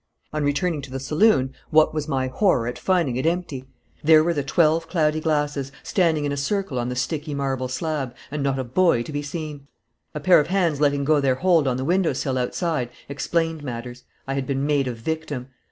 [0.33, 3.65] On returning to the saloon, what was my horror at finding it empty!
[4.03, 8.15] There were the twelve cloudy glasses, standing in a circle on the sticky marble slab,
[8.31, 9.67] and not a boy to be seen.
[10.15, 14.03] A pair of hands letting go their hold on the window sill outside explained matters.
[14.25, 15.49] I had been made a victim.